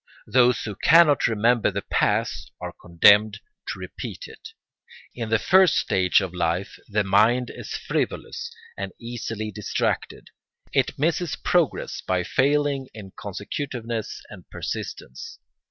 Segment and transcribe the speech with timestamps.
[0.25, 4.49] Those who cannot remember the past are condemned to repeat it.
[5.13, 10.31] In the first stage of life the mind is frivolous and easily distracted;
[10.73, 15.37] it misses progress by failing in consecutiveness and persistence.